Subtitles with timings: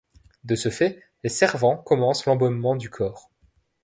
[0.45, 3.29] De ce fait, les servants commencent l'embaumement du corps.